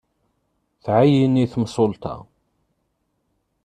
Tɛeyyen 0.83 1.41
i 1.43 1.45
temsulta. 1.51 2.15